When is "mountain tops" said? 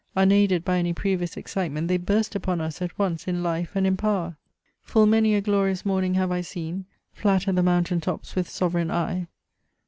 7.61-8.33